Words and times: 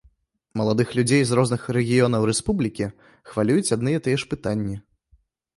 Маладых 0.59 0.93
людзей 0.99 1.21
з 1.31 1.37
розных 1.39 1.67
рэгіёнаў 1.77 2.21
рэспублікі 2.31 2.87
хвалююць 3.29 3.73
адны 3.79 3.91
і 3.97 4.03
тыя 4.09 4.17
ж 4.23 4.31
пытанні. 4.33 4.75